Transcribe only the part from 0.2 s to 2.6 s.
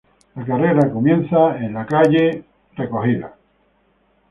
La carrera comienza en St.